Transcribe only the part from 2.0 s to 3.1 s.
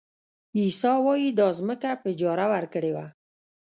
په اجاره ورکړې وه.